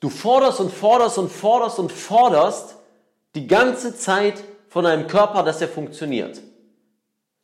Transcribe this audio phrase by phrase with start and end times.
[0.00, 2.76] Du forderst und forderst und forderst und forderst
[3.34, 6.40] die ganze Zeit von deinem Körper, dass er funktioniert.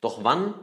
[0.00, 0.54] Doch wann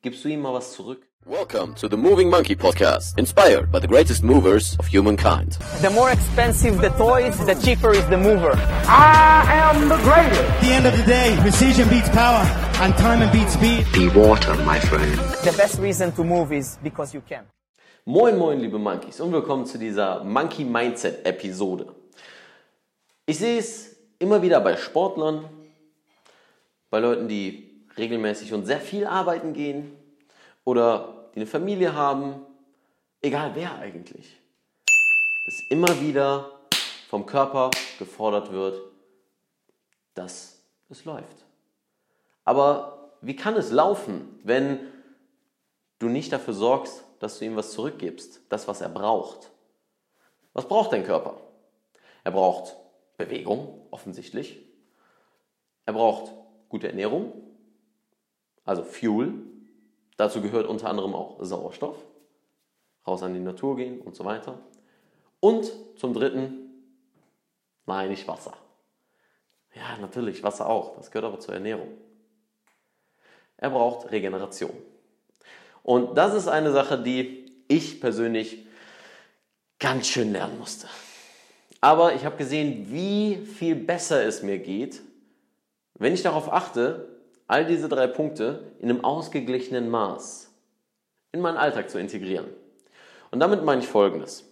[0.00, 1.06] gibst du ihm mal was zurück?
[1.26, 5.58] Welcome to the Moving Monkey Podcast, inspired by the greatest movers of humankind.
[5.82, 8.56] The more expensive the toys, the cheaper is the mover.
[8.86, 10.40] I am the greatest.
[10.40, 12.46] At the end of the day, precision beats power,
[12.80, 13.84] and time beats speed.
[13.92, 15.18] Be water, my friend.
[15.44, 17.44] The best reason to move is because you can.
[18.08, 21.92] Moin, moin, liebe Monkeys und willkommen zu dieser Monkey Mindset Episode.
[23.26, 25.44] Ich sehe es immer wieder bei Sportlern,
[26.88, 29.96] bei Leuten, die regelmäßig und sehr viel arbeiten gehen
[30.62, 32.46] oder die eine Familie haben,
[33.22, 34.36] egal wer eigentlich,
[35.44, 36.52] dass immer wieder
[37.08, 38.82] vom Körper gefordert wird,
[40.14, 41.44] dass es läuft.
[42.44, 44.78] Aber wie kann es laufen, wenn
[45.98, 49.50] du nicht dafür sorgst, dass du ihm was zurückgibst, das, was er braucht?
[50.52, 51.40] Was braucht dein Körper?
[52.24, 52.76] Er braucht
[53.16, 54.60] Bewegung, offensichtlich.
[55.84, 56.32] Er braucht
[56.68, 57.32] gute Ernährung,
[58.64, 59.46] also Fuel,
[60.16, 61.96] Dazu gehört unter anderem auch Sauerstoff,
[63.06, 64.58] raus an die Natur gehen und so weiter.
[65.40, 66.70] Und zum Dritten,
[67.84, 68.54] nein, nicht Wasser.
[69.74, 71.88] Ja, natürlich, Wasser auch, das gehört aber zur Ernährung.
[73.58, 74.74] Er braucht Regeneration.
[75.86, 78.66] Und das ist eine Sache, die ich persönlich
[79.78, 80.88] ganz schön lernen musste.
[81.80, 85.00] Aber ich habe gesehen, wie viel besser es mir geht,
[85.94, 87.06] wenn ich darauf achte,
[87.46, 90.50] all diese drei Punkte in einem ausgeglichenen Maß
[91.30, 92.48] in meinen Alltag zu integrieren.
[93.30, 94.44] Und damit meine ich Folgendes.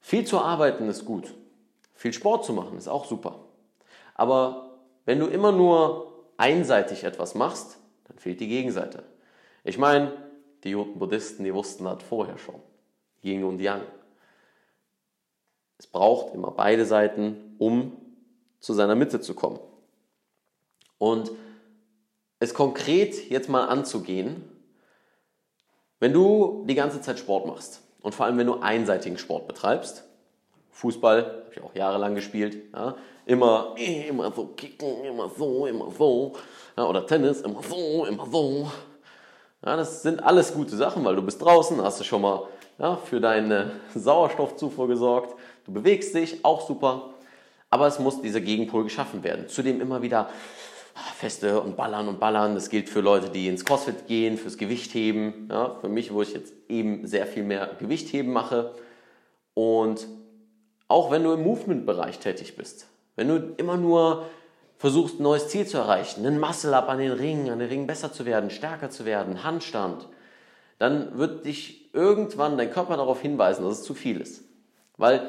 [0.00, 1.32] Viel zu arbeiten ist gut.
[1.94, 3.44] Viel Sport zu machen ist auch super.
[4.16, 9.04] Aber wenn du immer nur einseitig etwas machst, dann fehlt die Gegenseite.
[9.64, 10.12] Ich meine,
[10.64, 12.60] die Buddhisten, die wussten das vorher schon.
[13.22, 13.82] Yin und Yang.
[15.78, 17.96] Es braucht immer beide Seiten, um
[18.60, 19.58] zu seiner Mitte zu kommen.
[20.98, 21.30] Und
[22.38, 24.44] es konkret jetzt mal anzugehen,
[25.98, 30.04] wenn du die ganze Zeit Sport machst und vor allem wenn du einseitigen Sport betreibst,
[30.70, 36.32] Fußball, habe ich auch jahrelang gespielt, ja, immer, immer so kicken, immer so, immer so,
[36.76, 38.70] ja, oder Tennis, immer so, immer so.
[39.64, 42.44] Ja, das sind alles gute Sachen, weil du bist draußen, hast du schon mal
[42.78, 45.34] ja, für deine Sauerstoffzufuhr gesorgt,
[45.66, 47.10] du bewegst dich, auch super,
[47.68, 49.48] aber es muss dieser Gegenpol geschaffen werden.
[49.48, 50.30] Zudem immer wieder
[51.14, 52.54] Feste und ballern und ballern.
[52.54, 55.48] Das gilt für Leute, die ins CrossFit gehen, fürs Gewichtheben.
[55.50, 58.74] Ja, für mich, wo ich jetzt eben sehr viel mehr Gewichtheben mache.
[59.54, 60.06] Und
[60.88, 64.26] auch wenn du im Movement-Bereich tätig bist, wenn du immer nur
[64.80, 68.14] versuchst, ein neues Ziel zu erreichen, einen Muscle-Up an den Ringen, an den Ringen besser
[68.14, 70.08] zu werden, stärker zu werden, Handstand,
[70.78, 74.42] dann wird dich irgendwann dein Körper darauf hinweisen, dass es zu viel ist.
[74.96, 75.28] Weil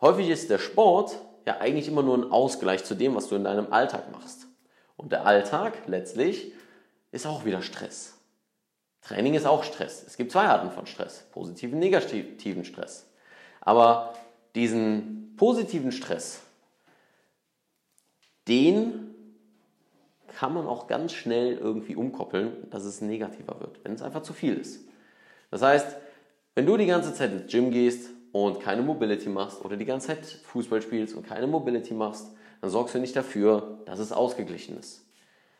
[0.00, 3.42] häufig ist der Sport ja eigentlich immer nur ein Ausgleich zu dem, was du in
[3.42, 4.46] deinem Alltag machst.
[4.96, 6.52] Und der Alltag letztlich
[7.10, 8.14] ist auch wieder Stress.
[9.02, 10.04] Training ist auch Stress.
[10.06, 13.10] Es gibt zwei Arten von Stress, positiven, negativen Stress.
[13.60, 14.14] Aber
[14.54, 16.43] diesen positiven Stress,
[18.48, 19.14] den
[20.28, 24.32] kann man auch ganz schnell irgendwie umkoppeln, dass es negativer wird, wenn es einfach zu
[24.32, 24.86] viel ist.
[25.50, 25.96] Das heißt,
[26.54, 30.08] wenn du die ganze Zeit ins Gym gehst und keine Mobility machst oder die ganze
[30.08, 32.26] Zeit Fußball spielst und keine Mobility machst,
[32.60, 35.06] dann sorgst du nicht dafür, dass es ausgeglichen ist.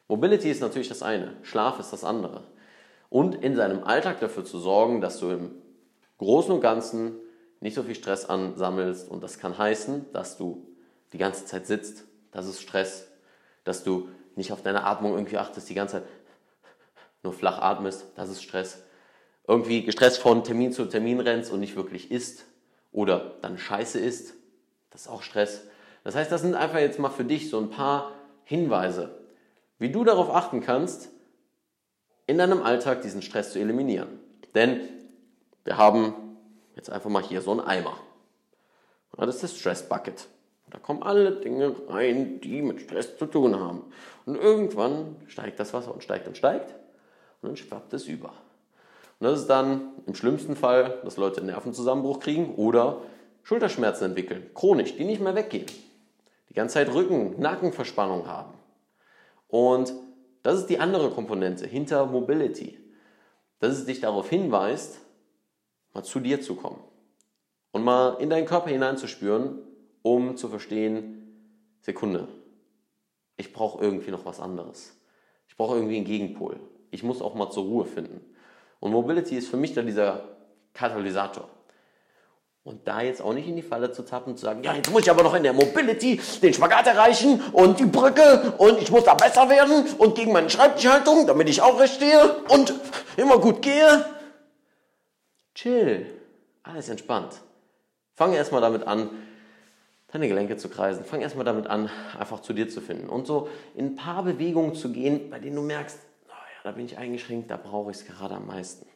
[0.09, 2.45] Mobility ist natürlich das eine, Schlaf ist das andere.
[3.11, 5.51] Und in seinem Alltag dafür zu sorgen, dass du im
[6.19, 7.17] Großen und Ganzen
[7.61, 9.09] nicht so viel Stress ansammelst.
[9.09, 10.67] Und das kann heißen, dass du
[11.13, 12.05] die ganze Zeit sitzt.
[12.35, 13.09] Das ist Stress.
[13.65, 16.09] Dass du nicht auf deine Atmung irgendwie achtest, die ganze Zeit
[17.23, 18.05] nur flach atmest.
[18.17, 18.83] Das ist Stress.
[19.49, 22.45] Irgendwie gestresst von Termin zu Termin rennst und nicht wirklich isst.
[22.93, 24.35] Oder dann Scheiße isst.
[24.91, 25.63] Das ist auch Stress.
[26.03, 28.13] Das heißt, das sind einfach jetzt mal für dich so ein paar
[28.45, 29.19] Hinweise,
[29.79, 31.09] wie du darauf achten kannst,
[32.27, 34.21] in deinem Alltag diesen Stress zu eliminieren.
[34.55, 34.81] Denn
[35.65, 36.15] wir haben
[36.77, 37.99] jetzt einfach mal hier so einen Eimer.
[39.17, 40.27] Das ist das Stress Bucket.
[40.75, 43.85] Da kommen alle Dinge rein, die mit Stress zu tun haben.
[44.27, 46.75] Und irgendwann steigt das Wasser und steigt und steigt
[47.41, 48.33] und dann schwappt es über.
[49.21, 52.99] Und das ist dann im schlimmsten Fall, dass Leute einen Nervenzusammenbruch kriegen oder
[53.45, 55.67] Schulterschmerzen entwickeln, chronisch, die nicht mehr weggehen
[56.55, 58.55] die ganze Zeit Rücken, Nackenverspannung haben.
[59.49, 59.93] Und
[60.45, 62.79] das ist die andere Komponente hinter Mobility,
[63.59, 65.01] dass es dich darauf hinweist,
[65.93, 66.79] mal zu dir zu kommen
[67.73, 69.59] und mal in deinen Körper hineinzuspüren,
[70.05, 71.25] um zu verstehen,
[71.81, 72.29] Sekunde,
[73.39, 74.95] ich brauche irgendwie noch was anderes.
[75.49, 76.61] Ich brauche irgendwie einen Gegenpol.
[76.91, 78.21] Ich muss auch mal zur Ruhe finden.
[78.81, 80.29] Und Mobility ist für mich dann dieser
[80.75, 81.49] Katalysator.
[82.65, 84.91] Und da jetzt auch nicht in die Falle zu tappen und zu sagen, ja, jetzt
[84.93, 88.91] muss ich aber noch in der Mobility den Spagat erreichen und die Brücke und ich
[88.91, 92.75] muss da besser werden und gegen meine Schreibtischhaltung, damit ich auch recht stehe und
[93.17, 94.05] immer gut gehe.
[95.55, 96.07] Chill.
[96.63, 97.41] Alles entspannt.
[98.15, 99.11] Fang erstmal damit an,
[100.15, 101.05] deine Gelenke zu kreisen.
[101.05, 103.09] Fang erstmal damit an, einfach zu dir zu finden.
[103.09, 106.71] Und so in ein paar Bewegungen zu gehen, bei denen du merkst, oh ja, da
[106.71, 108.87] bin ich eingeschränkt, da brauche ich es gerade am meisten.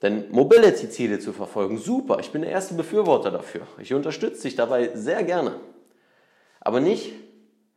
[0.00, 3.66] Denn Mobility-Ziele zu verfolgen, super, ich bin der erste Befürworter dafür.
[3.78, 5.56] Ich unterstütze dich dabei sehr gerne.
[6.60, 7.12] Aber nicht,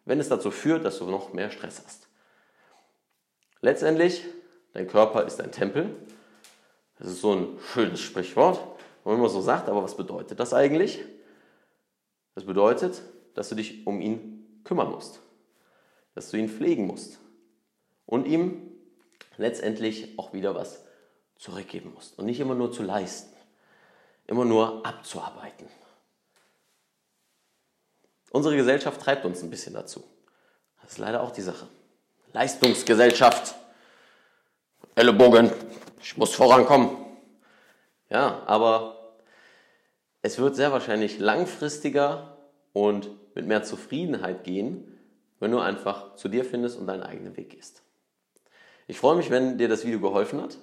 [0.06, 2.08] wenn es dazu führt, dass du noch mehr Stress hast.
[3.62, 4.24] Letztendlich,
[4.74, 5.96] dein Körper ist ein Tempel.
[7.00, 8.60] Das ist so ein schönes Sprichwort,
[9.04, 11.04] wo man so sagt, aber was bedeutet das eigentlich?
[12.36, 13.02] Das bedeutet,
[13.34, 15.20] dass du dich um ihn kümmern musst,
[16.14, 17.20] dass du ihn pflegen musst
[18.06, 18.72] und ihm
[19.38, 20.84] letztendlich auch wieder was
[21.38, 23.36] zurückgeben musst und nicht immer nur zu leisten,
[24.28, 25.68] immer nur abzuarbeiten.
[28.32, 30.04] Unsere Gesellschaft treibt uns ein bisschen dazu.
[30.82, 31.68] Das ist leider auch die Sache.
[32.34, 33.56] Leistungsgesellschaft.
[34.94, 35.52] Ellenbogen,
[36.02, 36.98] ich muss vorankommen.
[38.10, 39.05] Ja, aber
[40.26, 42.36] es wird sehr wahrscheinlich langfristiger
[42.74, 44.98] und mit mehr Zufriedenheit gehen,
[45.40, 47.84] wenn du einfach zu dir findest und deinen eigenen Weg gehst.
[48.88, 50.58] Ich freue mich, wenn dir das Video geholfen hat.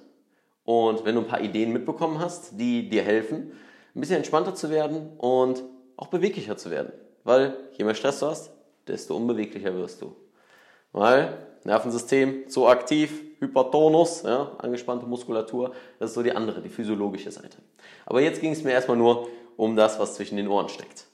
[0.65, 3.53] Und wenn du ein paar Ideen mitbekommen hast, die dir helfen,
[3.95, 5.63] ein bisschen entspannter zu werden und
[5.97, 6.93] auch beweglicher zu werden.
[7.23, 8.51] Weil je mehr Stress du hast,
[8.89, 10.17] desto unbeweglicher wirst du.
[10.91, 17.31] Weil Nervensystem zu aktiv, Hypertonus, ja, angespannte Muskulatur, das ist so die andere, die physiologische
[17.31, 17.59] Seite.
[18.07, 21.07] Aber jetzt ging es mir erstmal nur um das, was zwischen den Ohren steckt.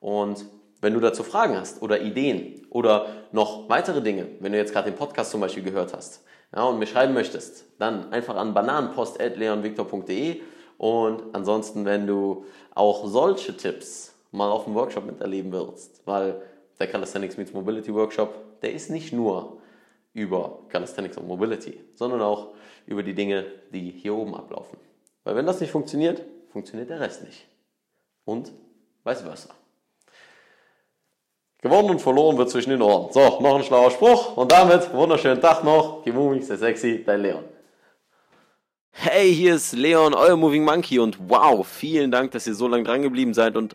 [0.00, 0.46] Und
[0.80, 4.90] wenn du dazu Fragen hast oder Ideen oder noch weitere Dinge, wenn du jetzt gerade
[4.90, 6.24] den Podcast zum Beispiel gehört hast,
[6.54, 10.40] ja, und mir schreiben möchtest, dann einfach an bananenpost.leonvictor.de
[10.76, 12.44] und ansonsten, wenn du
[12.74, 16.42] auch solche Tipps mal auf dem Workshop miterleben willst, weil
[16.78, 19.58] der Calisthenics Meets Mobility Workshop, der ist nicht nur
[20.14, 22.48] über Calisthenics und Mobility, sondern auch
[22.86, 24.78] über die Dinge, die hier oben ablaufen.
[25.24, 27.46] Weil wenn das nicht funktioniert, funktioniert der Rest nicht.
[28.24, 28.52] Und
[29.04, 29.50] vice versa.
[31.60, 33.12] Gewonnen und verloren wird zwischen den Ohren.
[33.12, 36.02] So, noch ein schlauer Spruch und damit wunderschönen Tag noch.
[36.02, 37.44] Keep moving, sehr sexy, dein Leon.
[38.94, 42.84] Hey, hier ist Leon, euer Moving Monkey und wow, vielen Dank, dass ihr so lange
[42.84, 43.74] dran geblieben seid und